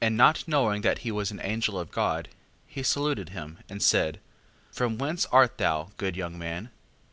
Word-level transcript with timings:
5:6. 0.00 0.06
And 0.06 0.16
not 0.16 0.46
knowing 0.46 0.82
that 0.82 0.98
he 0.98 1.10
was 1.10 1.32
an 1.32 1.40
angel 1.42 1.76
of 1.76 1.90
God, 1.90 2.28
he 2.68 2.84
saluted 2.84 3.30
him, 3.30 3.58
and 3.68 3.82
said: 3.82 4.20
From 4.70 4.96
whence 4.96 5.26
art 5.32 5.58
thou, 5.58 5.90
good 5.96 6.14
young 6.16 6.38
man? 6.38 6.70